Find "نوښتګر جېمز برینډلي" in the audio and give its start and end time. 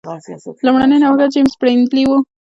1.03-2.03